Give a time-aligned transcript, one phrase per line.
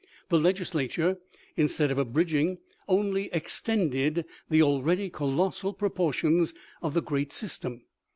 [0.29, 1.19] The Legislature,
[1.55, 2.57] instead of abridging,
[2.87, 7.83] only extended the already colossal proportions of the great sys tem.